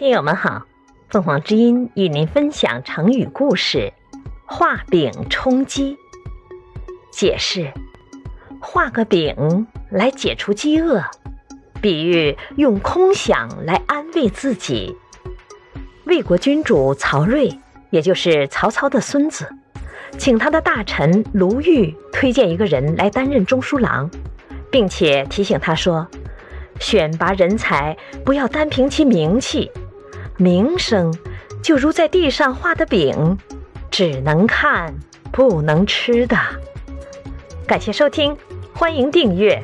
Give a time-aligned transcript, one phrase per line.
[0.00, 0.62] 听友们好，
[1.10, 3.92] 凤凰之音与您分享成语故事
[4.48, 5.94] “画饼充饥”。
[7.12, 7.70] 解释：
[8.62, 11.04] 画个饼来解除饥饿，
[11.82, 14.96] 比喻用空想来安慰自己。
[16.06, 17.60] 魏国君主曹睿，
[17.90, 19.54] 也就是曹操的孙子，
[20.16, 24.10] 请他的大臣卢玉推荐一个人来担任中书郎，
[24.70, 26.08] 并且提醒他说。
[26.78, 27.94] 选拔人才，
[28.24, 29.70] 不要单凭其名气，
[30.40, 31.14] 名声
[31.62, 33.36] 就如在地上画的饼，
[33.90, 34.94] 只能看
[35.30, 36.34] 不能吃的。
[37.66, 38.34] 感谢收听，
[38.72, 39.62] 欢迎订阅。